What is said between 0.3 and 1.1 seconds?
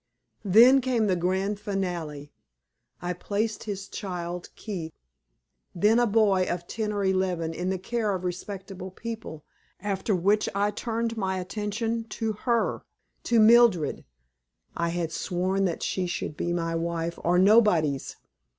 Then came